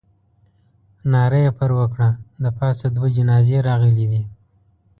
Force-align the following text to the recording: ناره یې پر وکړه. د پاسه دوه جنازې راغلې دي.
ناره 1.11 1.39
یې 1.45 1.51
پر 1.59 1.69
وکړه. 1.79 2.09
د 2.43 2.45
پاسه 2.57 2.85
دوه 2.95 3.07
جنازې 3.17 3.57
راغلې 3.67 4.05
دي. 4.11 4.23